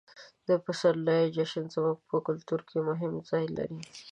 د 0.47 0.49
پسرلي 0.65 1.21
جشن 1.35 1.65
زموږ 1.75 1.97
په 2.09 2.17
کلتور 2.27 2.59
کې 2.69 2.77
مهم 2.89 3.13
ځای 3.29 3.45
لري. 3.57 3.79